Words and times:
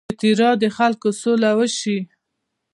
د 0.09 0.11
تیرا 0.21 0.49
د 0.61 0.63
خلکو 0.77 1.07
سوله 1.21 1.51
وشي. 1.59 1.97